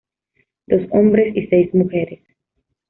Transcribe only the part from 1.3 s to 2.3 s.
y seis mujeres.